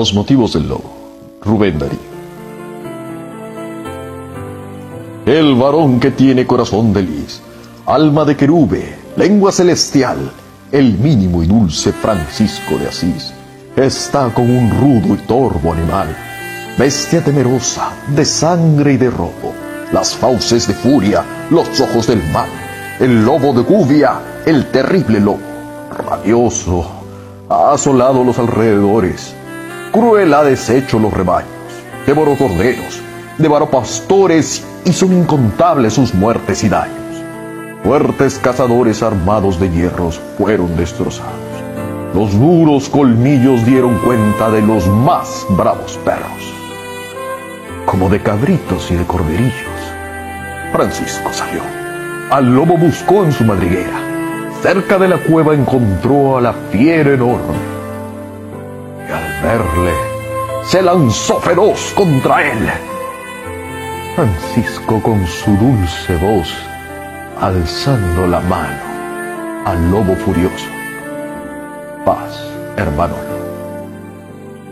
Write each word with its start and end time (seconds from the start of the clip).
Los 0.00 0.14
motivos 0.14 0.54
del 0.54 0.66
lobo. 0.66 0.90
Rubén 1.42 1.78
Darío. 1.78 1.98
El 5.26 5.54
varón 5.56 6.00
que 6.00 6.10
tiene 6.10 6.46
corazón 6.46 6.94
de 6.94 7.02
lis, 7.02 7.42
alma 7.84 8.24
de 8.24 8.34
querube, 8.34 8.96
lengua 9.16 9.52
celestial, 9.52 10.32
el 10.72 10.96
mínimo 10.96 11.42
y 11.42 11.46
dulce 11.48 11.92
Francisco 11.92 12.78
de 12.78 12.88
Asís, 12.88 13.34
está 13.76 14.32
con 14.32 14.50
un 14.50 14.70
rudo 14.70 15.14
y 15.16 15.18
torvo 15.26 15.74
animal, 15.74 16.16
bestia 16.78 17.22
temerosa, 17.22 17.92
de 18.16 18.24
sangre 18.24 18.94
y 18.94 18.96
de 18.96 19.10
robo, 19.10 19.52
las 19.92 20.14
fauces 20.14 20.66
de 20.66 20.72
furia, 20.72 21.22
los 21.50 21.78
ojos 21.78 22.06
del 22.06 22.22
mal, 22.32 22.48
el 23.00 23.22
lobo 23.22 23.52
de 23.52 23.60
Gubia, 23.60 24.18
el 24.46 24.70
terrible 24.70 25.20
lobo, 25.20 25.40
rabioso, 25.90 26.86
ha 27.50 27.74
asolado 27.74 28.24
los 28.24 28.38
alrededores, 28.38 29.34
cruel 29.90 30.32
ha 30.34 30.42
deshecho 30.42 30.98
los 30.98 31.12
rebaños, 31.12 31.50
devoró 32.06 32.36
corderos, 32.36 33.00
devoró 33.38 33.70
pastores 33.70 34.64
y 34.84 34.92
son 34.92 35.12
incontables 35.12 35.94
sus 35.94 36.14
muertes 36.14 36.64
y 36.64 36.68
daños. 36.68 36.96
Fuertes 37.82 38.38
cazadores 38.38 39.02
armados 39.02 39.58
de 39.58 39.70
hierros 39.70 40.20
fueron 40.36 40.76
destrozados. 40.76 41.32
Los 42.14 42.38
duros 42.38 42.88
colmillos 42.88 43.64
dieron 43.64 43.98
cuenta 43.98 44.50
de 44.50 44.62
los 44.62 44.86
más 44.86 45.46
bravos 45.50 45.98
perros. 46.04 46.54
Como 47.86 48.08
de 48.08 48.20
cabritos 48.20 48.90
y 48.90 48.96
de 48.96 49.04
corderillos, 49.04 49.52
Francisco 50.72 51.32
salió. 51.32 51.62
Al 52.30 52.54
lobo 52.54 52.76
buscó 52.76 53.24
en 53.24 53.32
su 53.32 53.44
madriguera. 53.44 53.98
Cerca 54.62 54.98
de 54.98 55.08
la 55.08 55.18
cueva 55.18 55.54
encontró 55.54 56.36
a 56.36 56.40
la 56.40 56.52
fiera 56.52 57.14
enorme. 57.14 57.79
Verle, 59.42 59.92
se 60.64 60.82
lanzó 60.82 61.40
feroz 61.40 61.92
contra 61.94 62.42
él. 62.42 62.70
Francisco 64.14 65.00
con 65.02 65.26
su 65.26 65.56
dulce 65.56 66.16
voz, 66.16 66.52
alzando 67.40 68.26
la 68.26 68.40
mano 68.40 68.90
al 69.64 69.90
lobo 69.90 70.14
furioso. 70.16 70.68
Paz, 72.04 72.44
hermano. 72.76 73.14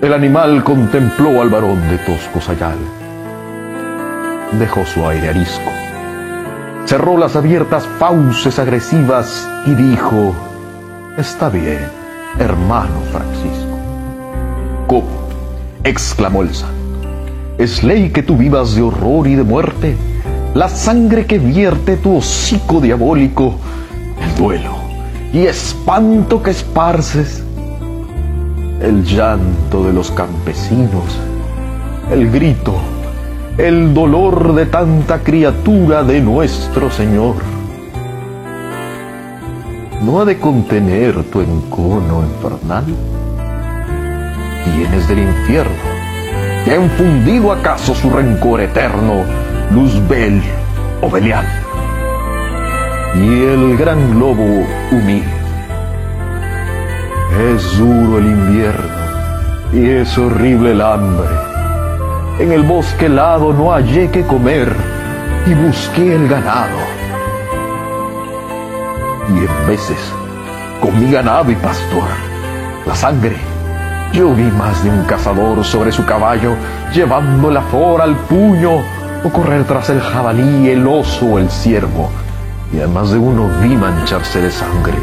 El 0.00 0.12
animal 0.12 0.62
contempló 0.64 1.40
al 1.42 1.48
varón 1.48 1.88
de 1.88 1.98
tosco 1.98 2.40
sayal. 2.40 2.78
Dejó 4.52 4.84
su 4.84 5.06
aire 5.06 5.30
arisco 5.30 5.70
cerró 6.88 7.18
las 7.18 7.36
abiertas 7.36 7.86
fauces 7.98 8.58
agresivas 8.58 9.46
y 9.66 9.74
dijo, 9.74 10.34
Está 11.18 11.50
bien, 11.50 11.86
hermano 12.38 13.02
Francisco. 13.12 13.67
Exclamó 15.84 16.42
el. 16.42 16.50
¿Es 17.58 17.82
ley 17.82 18.10
que 18.10 18.22
tú 18.22 18.36
vivas 18.36 18.74
de 18.74 18.82
horror 18.82 19.26
y 19.26 19.34
de 19.34 19.42
muerte? 19.42 19.96
La 20.54 20.68
sangre 20.68 21.26
que 21.26 21.38
vierte 21.38 21.96
tu 21.96 22.16
hocico 22.16 22.80
diabólico, 22.80 23.54
el 24.22 24.34
duelo 24.36 24.76
y 25.32 25.46
espanto 25.46 26.42
que 26.42 26.50
esparces, 26.50 27.44
el 28.80 29.04
llanto 29.04 29.84
de 29.84 29.92
los 29.92 30.10
campesinos, 30.10 31.18
el 32.10 32.30
grito 32.30 32.74
el 33.58 33.92
dolor 33.92 34.54
de 34.54 34.66
tanta 34.66 35.18
criatura 35.18 36.04
de 36.04 36.20
nuestro 36.20 36.92
Señor. 36.92 37.34
¿No 40.00 40.20
ha 40.20 40.24
de 40.24 40.38
contener 40.38 41.24
tu 41.24 41.40
encono 41.40 42.22
infernal? 42.22 42.84
Vienes 44.66 45.08
del 45.08 45.20
infierno. 45.20 45.72
¿Te 46.64 46.72
ha 46.72 46.76
infundido 46.76 47.52
acaso 47.52 47.94
su 47.94 48.10
rencor 48.10 48.60
eterno, 48.60 49.24
Luzbel 49.72 50.42
o 51.00 51.10
Belial? 51.10 51.46
Y 53.14 53.44
el 53.44 53.76
gran 53.76 54.18
lobo 54.18 54.66
humilde. 54.92 55.26
Es 57.52 57.78
duro 57.78 58.18
el 58.18 58.26
invierno 58.26 58.98
y 59.72 59.88
es 59.88 60.16
horrible 60.18 60.72
el 60.72 60.80
hambre 60.80 61.48
en 62.38 62.52
el 62.52 62.62
bosque 62.62 63.06
helado 63.06 63.52
no 63.52 63.72
hallé 63.72 64.08
que 64.12 64.22
comer 64.22 64.72
y 65.44 65.54
busqué 65.54 66.14
el 66.14 66.28
ganado. 66.28 66.78
Y 69.28 69.38
en 69.38 69.66
veces 69.66 69.98
comí 70.80 71.10
ganado 71.10 71.50
y 71.50 71.56
pastor. 71.56 72.08
La 72.86 72.94
sangre. 72.94 73.57
Yo 74.12 74.34
vi 74.34 74.50
más 74.50 74.82
de 74.82 74.90
un 74.90 75.04
cazador 75.04 75.62
sobre 75.64 75.92
su 75.92 76.04
caballo 76.04 76.54
llevando 76.94 77.50
la 77.50 77.62
fora 77.62 78.04
al 78.04 78.16
puño 78.16 78.82
o 79.22 79.28
correr 79.30 79.64
tras 79.64 79.90
el 79.90 80.00
jabalí, 80.00 80.70
el 80.70 80.86
oso 80.86 81.26
o 81.26 81.38
el 81.38 81.50
ciervo. 81.50 82.08
Y 82.72 82.78
además 82.78 83.10
de 83.10 83.18
uno 83.18 83.48
vi 83.60 83.76
mancharse 83.76 84.40
de 84.40 84.50
sangre, 84.50 84.94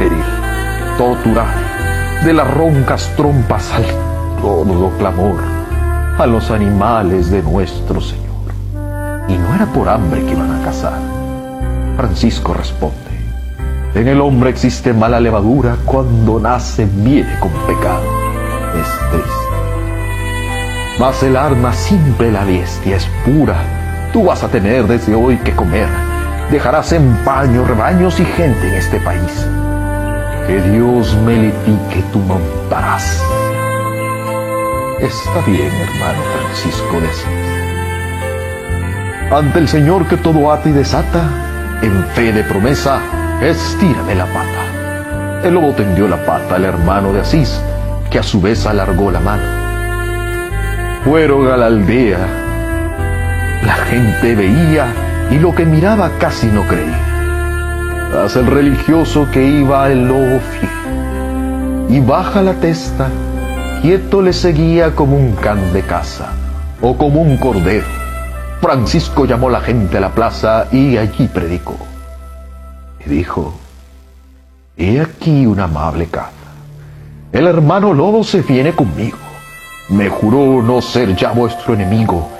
herir, 0.00 0.24
torturar, 0.96 1.54
de 2.24 2.32
las 2.32 2.52
roncas 2.52 3.10
trompas 3.16 3.70
al 3.72 3.84
todo 4.40 4.90
clamor 4.98 5.36
a 6.18 6.26
los 6.26 6.50
animales 6.50 7.30
de 7.30 7.42
nuestro 7.42 8.00
Señor. 8.00 8.24
Y 9.28 9.36
no 9.36 9.54
era 9.54 9.66
por 9.66 9.88
hambre 9.88 10.24
que 10.24 10.32
iban 10.32 10.52
a 10.52 10.64
cazar. 10.64 10.98
Francisco 11.96 12.54
responde, 12.54 12.96
en 13.94 14.08
el 14.08 14.20
hombre 14.20 14.50
existe 14.50 14.92
mala 14.92 15.20
levadura, 15.20 15.76
cuando 15.84 16.40
nace 16.40 16.86
viene 16.86 17.38
con 17.38 17.50
pecado. 17.66 18.23
Triste. 18.74 19.30
Mas 20.98 21.22
el 21.22 21.36
arma 21.36 21.72
simple 21.72 22.30
la 22.32 22.44
bestia 22.44 22.96
es 22.96 23.06
pura. 23.24 23.56
Tú 24.12 24.24
vas 24.24 24.42
a 24.42 24.48
tener 24.48 24.86
desde 24.86 25.14
hoy 25.14 25.36
que 25.38 25.52
comer. 25.52 25.88
Dejarás 26.50 26.92
en 26.92 27.14
paño 27.24 27.64
rebaños 27.64 28.18
y 28.20 28.24
gente 28.24 28.68
en 28.68 28.74
este 28.74 29.00
país. 29.00 29.48
Que 30.46 30.60
Dios 30.60 31.16
me 31.24 31.36
le 31.36 31.50
pique 31.50 32.02
tu 32.12 32.18
montarás. 32.20 33.22
Está 35.00 35.40
bien, 35.46 35.72
hermano 35.72 36.22
Francisco 36.32 37.00
de 37.00 37.08
Asís. 37.08 37.54
Ante 39.32 39.58
el 39.58 39.68
Señor 39.68 40.06
que 40.06 40.16
todo 40.16 40.52
ata 40.52 40.68
y 40.68 40.72
desata, 40.72 41.24
en 41.82 42.04
fe 42.14 42.32
de 42.32 42.44
promesa, 42.44 43.00
estírame 43.42 44.14
la 44.14 44.26
pata. 44.26 45.42
El 45.44 45.54
lobo 45.54 45.72
tendió 45.72 46.06
la 46.06 46.24
pata 46.24 46.56
al 46.56 46.64
hermano 46.64 47.12
de 47.12 47.20
Asís, 47.20 47.60
que 48.14 48.20
a 48.20 48.22
su 48.22 48.40
vez 48.40 48.64
alargó 48.64 49.10
la 49.10 49.18
mano. 49.18 49.42
Fueron 51.02 51.48
a 51.48 51.56
la 51.56 51.66
aldea. 51.66 52.20
La 53.66 53.74
gente 53.74 54.36
veía 54.36 54.86
y 55.32 55.40
lo 55.40 55.52
que 55.52 55.64
miraba 55.64 56.12
casi 56.20 56.46
no 56.46 56.62
creía. 56.62 58.08
Tras 58.12 58.36
el 58.36 58.46
religioso 58.46 59.26
que 59.32 59.44
iba 59.44 59.90
el 59.90 60.06
lobo 60.06 60.38
fijo 60.38 61.88
y 61.88 61.98
baja 61.98 62.40
la 62.42 62.52
testa 62.52 63.08
quieto 63.82 64.22
le 64.22 64.32
seguía 64.32 64.94
como 64.94 65.16
un 65.16 65.32
can 65.32 65.72
de 65.72 65.82
casa 65.82 66.28
o 66.80 66.96
como 66.96 67.20
un 67.20 67.36
cordero. 67.36 67.86
Francisco 68.60 69.24
llamó 69.24 69.48
a 69.48 69.52
la 69.58 69.60
gente 69.60 69.96
a 69.96 70.00
la 70.00 70.14
plaza 70.14 70.68
y 70.70 70.98
allí 70.98 71.26
predicó. 71.26 71.76
Y 73.04 73.08
dijo, 73.08 73.58
he 74.76 75.00
aquí 75.00 75.46
una 75.46 75.64
amable 75.64 76.06
caza. 76.06 76.43
El 77.34 77.48
hermano 77.48 77.92
lobo 77.92 78.22
se 78.22 78.42
viene 78.42 78.76
conmigo. 78.76 79.18
Me 79.88 80.08
juró 80.08 80.62
no 80.62 80.80
ser 80.80 81.16
ya 81.16 81.32
vuestro 81.32 81.74
enemigo 81.74 82.30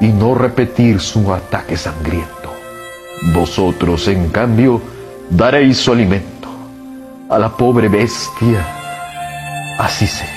y 0.00 0.06
no 0.06 0.36
repetir 0.36 1.00
su 1.00 1.34
ataque 1.34 1.76
sangriento. 1.76 2.54
Vosotros, 3.34 4.06
en 4.06 4.28
cambio, 4.28 4.80
daréis 5.28 5.78
su 5.78 5.90
alimento 5.90 6.48
a 7.28 7.36
la 7.36 7.48
pobre 7.48 7.88
bestia. 7.88 8.64
Así 9.76 10.06
sea. 10.06 10.28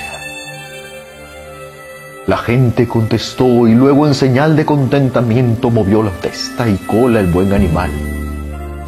La 2.26 2.38
gente 2.38 2.88
contestó 2.88 3.68
y 3.68 3.74
luego 3.74 4.04
en 4.08 4.16
señal 4.16 4.56
de 4.56 4.66
contentamiento 4.66 5.70
movió 5.70 6.02
la 6.02 6.10
testa 6.10 6.68
y 6.68 6.74
cola 6.78 7.20
el 7.20 7.28
buen 7.28 7.52
animal 7.52 7.92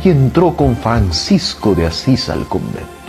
y 0.03 0.09
entró 0.09 0.57
con 0.57 0.77
Francisco 0.77 1.77
de 1.77 1.87
Asís 1.87 2.29
al 2.29 2.47
convento. 2.49 3.00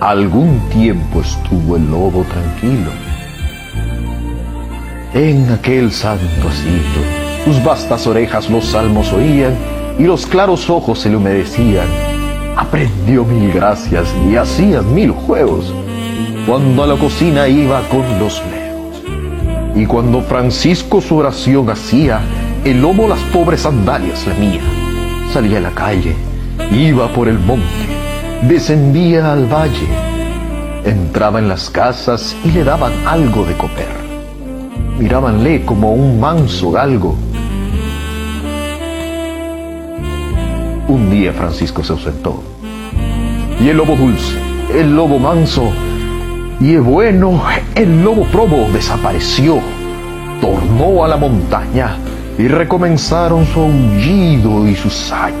Algún 0.00 0.60
tiempo 0.70 1.20
estuvo 1.20 1.76
el 1.76 1.90
lobo 1.90 2.24
tranquilo. 2.24 2.90
En 5.14 5.50
aquel 5.52 5.92
santo 5.92 6.48
asilo, 6.48 7.44
sus 7.44 7.62
vastas 7.62 8.06
orejas 8.06 8.48
los 8.48 8.64
salmos 8.66 9.12
oían 9.12 9.54
y 9.98 10.04
los 10.04 10.26
claros 10.26 10.70
ojos 10.70 11.00
se 11.00 11.10
le 11.10 11.16
humedecían 11.16 11.86
aprendió 12.60 13.24
mil 13.24 13.52
gracias 13.52 14.14
y 14.28 14.36
hacía 14.36 14.82
mil 14.82 15.10
juegos. 15.12 15.72
Cuando 16.46 16.82
a 16.82 16.86
la 16.86 16.96
cocina 16.96 17.48
iba 17.48 17.80
con 17.88 18.02
los 18.18 18.42
leos. 18.50 19.02
Y 19.74 19.86
cuando 19.86 20.20
Francisco 20.20 21.00
su 21.00 21.16
oración 21.16 21.70
hacía, 21.70 22.20
el 22.64 22.82
lobo 22.82 23.08
las 23.08 23.20
pobres 23.32 23.62
sandalias 23.62 24.26
lemía. 24.26 24.60
Salía 25.32 25.58
a 25.58 25.62
la 25.62 25.70
calle, 25.70 26.14
iba 26.70 27.08
por 27.08 27.28
el 27.28 27.38
monte, 27.38 27.64
descendía 28.42 29.32
al 29.32 29.46
valle, 29.46 29.88
entraba 30.84 31.38
en 31.38 31.48
las 31.48 31.70
casas 31.70 32.36
y 32.44 32.50
le 32.50 32.64
daban 32.64 32.92
algo 33.06 33.44
de 33.44 33.54
comer. 33.54 33.88
Mirábanle 34.98 35.64
como 35.64 35.92
un 35.92 36.20
manso 36.20 36.70
galgo. 36.70 37.16
Un 40.88 41.10
día 41.10 41.32
Francisco 41.32 41.84
se 41.84 41.92
ausentó 41.92 42.42
y 43.60 43.68
el 43.68 43.76
lobo 43.76 43.94
dulce, 43.94 44.36
el 44.74 44.94
lobo 44.94 45.18
manso 45.18 45.70
y 46.60 46.74
el 46.74 46.80
bueno, 46.80 47.42
el 47.74 48.02
lobo 48.02 48.24
probo 48.24 48.68
desapareció, 48.72 49.60
tornó 50.40 51.04
a 51.04 51.08
la 51.08 51.16
montaña 51.16 51.96
y 52.38 52.48
recomenzaron 52.48 53.46
su 53.46 53.60
aullido 53.60 54.66
y 54.66 54.74
su 54.74 54.90
saña. 54.90 55.39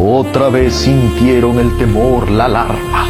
Otra 0.00 0.48
vez 0.48 0.74
sintieron 0.74 1.58
el 1.58 1.76
temor, 1.76 2.30
la 2.30 2.44
alarma, 2.44 3.08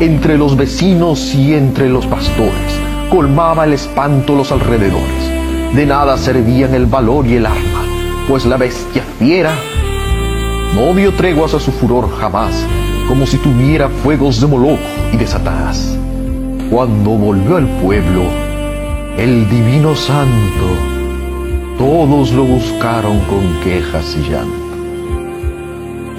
entre 0.00 0.38
los 0.38 0.56
vecinos 0.56 1.34
y 1.34 1.52
entre 1.52 1.90
los 1.90 2.06
pastores. 2.06 2.80
Colmaba 3.10 3.66
el 3.66 3.74
espanto 3.74 4.34
los 4.34 4.50
alrededores. 4.50 5.74
De 5.74 5.84
nada 5.84 6.16
servían 6.16 6.74
el 6.74 6.86
valor 6.86 7.26
y 7.26 7.36
el 7.36 7.44
arma, 7.44 7.82
pues 8.26 8.46
la 8.46 8.56
bestia 8.56 9.02
fiera 9.18 9.52
no 10.74 10.94
dio 10.94 11.12
treguas 11.12 11.52
a 11.52 11.60
su 11.60 11.72
furor 11.72 12.08
jamás, 12.18 12.64
como 13.06 13.26
si 13.26 13.36
tuviera 13.36 13.90
fuegos 13.90 14.40
de 14.40 14.46
Moloch 14.46 14.80
y 15.12 15.18
de 15.18 15.26
Satanás. 15.26 15.94
Cuando 16.70 17.10
volvió 17.10 17.58
al 17.58 17.68
pueblo, 17.82 18.22
el 19.18 19.46
divino 19.50 19.94
santo, 19.94 20.66
todos 21.76 22.32
lo 22.32 22.44
buscaron 22.44 23.18
con 23.26 23.60
quejas 23.62 24.16
y 24.16 24.30
llanto. 24.30 24.69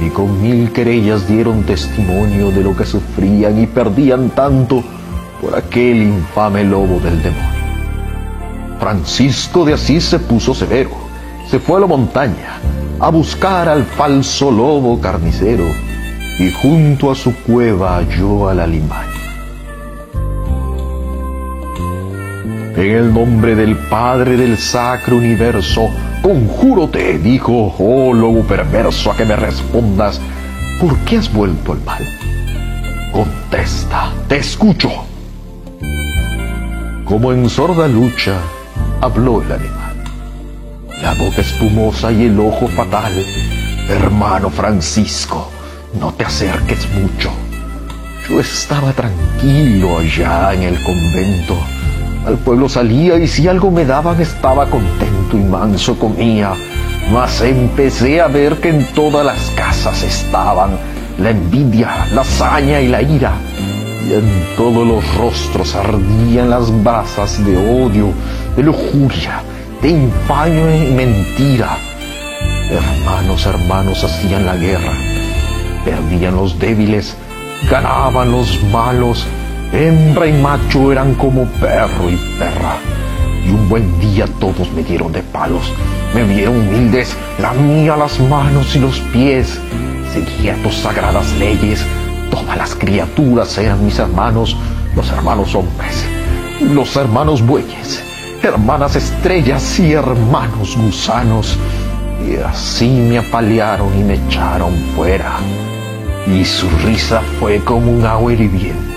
Y 0.01 0.09
con 0.09 0.41
mil 0.41 0.71
querellas 0.71 1.27
dieron 1.27 1.63
testimonio 1.63 2.51
de 2.51 2.63
lo 2.63 2.75
que 2.75 2.85
sufrían 2.85 3.61
y 3.61 3.67
perdían 3.67 4.31
tanto 4.31 4.83
por 5.39 5.55
aquel 5.55 6.01
infame 6.01 6.63
lobo 6.63 6.99
del 6.99 7.21
demonio. 7.21 7.61
Francisco 8.79 9.63
de 9.63 9.73
Asís 9.73 10.05
se 10.05 10.17
puso 10.17 10.55
severo, 10.55 10.89
se 11.47 11.59
fue 11.59 11.77
a 11.77 11.81
la 11.81 11.87
montaña, 11.87 12.59
a 12.99 13.09
buscar 13.09 13.69
al 13.69 13.83
falso 13.83 14.49
lobo 14.49 14.99
carnicero 14.99 15.65
y 16.39 16.51
junto 16.51 17.11
a 17.11 17.15
su 17.15 17.35
cueva 17.43 17.97
halló 17.97 18.49
al 18.49 18.59
alimaña. 18.59 19.11
En 22.75 22.91
el 22.91 23.13
nombre 23.13 23.55
del 23.55 23.75
Padre 23.77 24.37
del 24.37 24.57
Sacro 24.57 25.17
Universo, 25.17 25.89
conjúrote, 26.21 27.19
dijo, 27.19 27.75
oh 27.79 28.13
lobo 28.13 28.41
perverso, 28.43 29.11
a 29.11 29.17
que 29.17 29.25
me 29.25 29.35
respondas, 29.35 30.19
¿por 30.79 30.97
qué 30.99 31.17
has 31.17 31.31
vuelto 31.31 31.73
al 31.73 31.81
mal? 31.81 32.07
Contesta, 33.11 34.11
te 34.27 34.37
escucho. 34.37 34.89
Como 37.05 37.31
en 37.33 37.49
sorda 37.49 37.87
lucha, 37.87 38.39
habló 39.01 39.41
el 39.41 39.51
animal 39.51 39.81
la 41.01 41.15
boca 41.15 41.41
espumosa 41.41 42.11
y 42.11 42.25
el 42.25 42.39
ojo 42.39 42.67
fatal. 42.67 43.11
Hermano 43.89 44.49
Francisco, 44.49 45.49
no 45.99 46.13
te 46.13 46.23
acerques 46.23 46.87
mucho. 46.93 47.31
Yo 48.29 48.39
estaba 48.39 48.93
tranquilo 48.93 49.97
allá 49.97 50.53
en 50.53 50.63
el 50.63 50.83
convento. 50.83 51.57
Al 52.25 52.37
pueblo 52.37 52.69
salía 52.69 53.17
y 53.17 53.27
si 53.27 53.47
algo 53.47 53.71
me 53.71 53.83
daban 53.83 54.21
estaba 54.21 54.67
contento 54.67 55.37
y 55.37 55.43
manso 55.43 55.97
comía. 55.97 56.53
Mas 57.11 57.41
empecé 57.41 58.21
a 58.21 58.27
ver 58.27 58.57
que 58.57 58.69
en 58.69 58.85
todas 58.93 59.25
las 59.25 59.49
casas 59.55 60.03
estaban 60.03 60.77
la 61.17 61.31
envidia, 61.31 62.05
la 62.13 62.23
saña 62.23 62.79
y 62.79 62.87
la 62.87 63.01
ira. 63.01 63.33
Y 64.07 64.13
en 64.13 64.55
todos 64.55 64.87
los 64.87 65.15
rostros 65.15 65.75
ardían 65.75 66.49
las 66.49 66.71
brasas 66.83 67.43
de 67.43 67.57
odio, 67.57 68.13
de 68.55 68.63
lujuria, 68.63 69.41
de 69.81 69.89
infamia 69.89 70.77
y 70.77 70.93
mentira. 70.93 71.77
Hermanos, 72.69 73.45
hermanos 73.47 74.03
hacían 74.03 74.45
la 74.45 74.55
guerra, 74.55 74.93
perdían 75.83 76.35
los 76.35 76.57
débiles, 76.57 77.15
ganaban 77.69 78.31
los 78.31 78.63
malos, 78.71 79.25
hembra 79.71 80.27
y 80.27 80.33
macho 80.33 80.91
eran 80.91 81.13
como 81.15 81.45
perro 81.59 82.09
y 82.09 82.15
perra. 82.37 82.77
Y 83.45 83.49
un 83.49 83.69
buen 83.69 83.99
día 83.99 84.25
todos 84.39 84.71
me 84.71 84.83
dieron 84.83 85.11
de 85.11 85.23
palos, 85.23 85.73
me 86.13 86.23
vieron 86.23 86.57
humildes, 86.57 87.15
lamía 87.39 87.95
las 87.95 88.19
manos 88.19 88.75
y 88.75 88.79
los 88.79 88.99
pies, 89.13 89.59
seguía 90.13 90.55
tus 90.61 90.75
sagradas 90.75 91.31
leyes, 91.39 91.83
todas 92.29 92.55
las 92.57 92.75
criaturas 92.75 93.57
eran 93.57 93.83
mis 93.83 93.97
hermanos, 93.97 94.55
los 94.95 95.09
hermanos 95.11 95.55
hombres, 95.55 96.05
los 96.61 96.95
hermanos 96.95 97.41
bueyes 97.41 98.03
hermanas 98.47 98.95
estrellas 98.95 99.79
y 99.79 99.93
hermanos 99.93 100.75
gusanos. 100.77 101.57
Y 102.27 102.35
así 102.37 102.87
me 102.87 103.17
apalearon 103.17 103.97
y 103.99 104.03
me 104.03 104.15
echaron 104.15 104.73
fuera. 104.95 105.37
Y 106.27 106.45
su 106.45 106.69
risa 106.85 107.21
fue 107.39 107.59
como 107.59 107.91
un 107.91 108.05
agua 108.05 108.33
hirviente. 108.33 108.90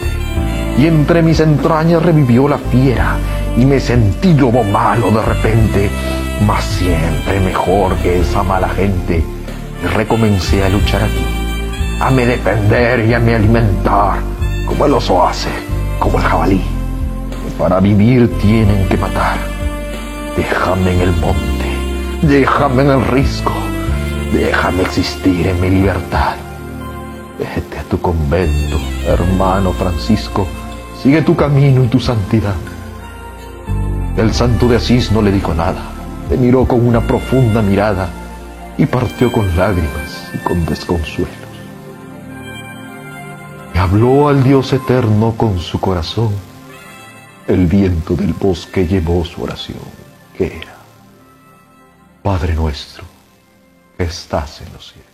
Y 0.76 0.86
entre 0.86 1.22
mis 1.22 1.40
entrañas 1.40 2.02
revivió 2.02 2.48
la 2.48 2.58
fiera. 2.58 3.16
Y 3.56 3.64
me 3.64 3.78
sentí 3.78 4.34
lobo 4.34 4.64
malo 4.64 5.10
de 5.10 5.22
repente, 5.22 5.90
mas 6.46 6.64
siempre 6.64 7.38
mejor 7.40 7.94
que 7.96 8.20
esa 8.20 8.42
mala 8.42 8.68
gente. 8.68 9.24
Y 9.82 9.86
recomencé 9.86 10.64
a 10.64 10.68
luchar 10.68 11.04
aquí, 11.04 11.26
a 12.00 12.10
me 12.10 12.26
defender 12.26 13.06
y 13.06 13.14
a 13.14 13.20
me 13.20 13.34
alimentar, 13.34 14.18
como 14.66 14.86
el 14.86 14.94
oso 14.94 15.24
hace, 15.24 15.50
como 16.00 16.18
el 16.18 16.24
jabalí. 16.24 16.62
Para 17.58 17.78
vivir 17.80 18.28
tienen 18.40 18.88
que 18.88 18.96
matar. 18.96 19.36
Déjame 20.36 20.94
en 20.94 21.00
el 21.02 21.12
monte, 21.12 21.68
déjame 22.22 22.82
en 22.82 22.90
el 22.90 23.06
risco, 23.06 23.52
déjame 24.32 24.82
existir 24.82 25.46
en 25.46 25.60
mi 25.60 25.70
libertad. 25.70 26.34
Vete 27.38 27.78
a 27.78 27.82
tu 27.84 28.00
convento, 28.00 28.78
hermano 29.06 29.72
Francisco, 29.72 30.46
sigue 31.04 31.20
tu 31.20 31.36
camino 31.36 31.84
y 31.84 31.88
tu 31.88 32.00
santidad. 32.00 32.54
El 34.16 34.32
santo 34.32 34.66
de 34.68 34.76
Asís 34.76 35.12
no 35.12 35.20
le 35.20 35.30
dijo 35.30 35.52
nada, 35.52 35.82
le 36.30 36.38
miró 36.38 36.66
con 36.66 36.86
una 36.86 37.02
profunda 37.02 37.60
mirada 37.60 38.08
y 38.78 38.86
partió 38.86 39.30
con 39.30 39.54
lágrimas 39.54 40.30
y 40.32 40.38
con 40.38 40.64
desconsuelos. 40.64 41.28
Y 43.74 43.78
habló 43.78 44.28
al 44.28 44.42
Dios 44.42 44.72
eterno 44.72 45.34
con 45.36 45.58
su 45.58 45.78
corazón 45.78 46.32
el 47.48 47.66
viento 47.66 48.16
del 48.16 48.32
bosque 48.32 48.86
llevó 48.86 49.22
su 49.26 49.42
oración, 49.42 49.76
que 50.38 50.46
era, 50.46 50.74
Padre 52.22 52.54
nuestro, 52.54 53.04
que 53.98 54.04
estás 54.04 54.62
en 54.62 54.72
los 54.72 54.90
cielos 54.90 55.13